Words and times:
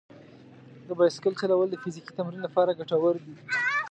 د 0.87 0.89
بایسکل 0.99 1.33
چلول 1.41 1.67
د 1.71 1.75
فزیکي 1.83 2.11
تمرین 2.17 2.41
لپاره 2.43 2.77
ګټور 2.79 3.15
دي. 3.25 3.35